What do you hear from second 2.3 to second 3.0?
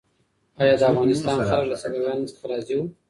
څخه راضي وو؟